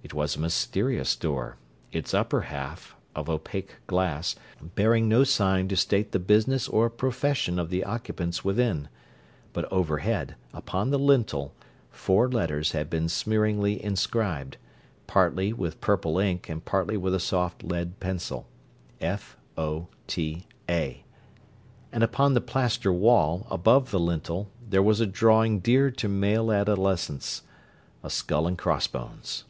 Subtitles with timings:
[0.00, 1.58] It was a mysterious door,
[1.92, 4.36] its upper half, of opaque glass,
[4.74, 8.88] bearing no sign to state the business or profession of the occupants within;
[9.52, 11.52] but overhead, upon the lintel,
[11.90, 14.56] four letters had been smearingly inscribed,
[15.06, 18.46] partly with purple ink and partly with a soft lead pencil,
[19.02, 19.36] "F.
[19.58, 19.88] O.
[20.06, 20.46] T.
[20.70, 21.04] A."
[21.92, 26.50] and upon the plaster wall, above the lintel, there was a drawing dear to male
[26.50, 27.42] adolescence:
[28.02, 29.44] a skull and crossbones.